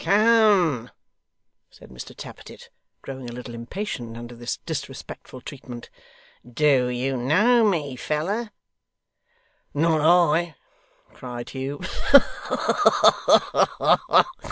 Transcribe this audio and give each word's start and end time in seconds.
'Come!' 0.03 0.89
said 1.69 1.91
Mr 1.91 2.15
Tappertit, 2.17 2.71
growing 3.03 3.29
a 3.29 3.33
little 3.33 3.53
impatient 3.53 4.17
under 4.17 4.33
this 4.35 4.57
disrespectful 4.65 5.41
treatment. 5.41 5.91
'Do 6.43 6.87
you 6.87 7.15
know 7.17 7.63
me, 7.63 7.95
feller?' 7.95 8.49
'Not 9.75 10.01
I,' 10.01 10.55
cried 11.13 11.51
Hugh. 11.51 11.81
'Ha 11.83 12.25
ha 13.77 13.97
ha! 14.09 14.25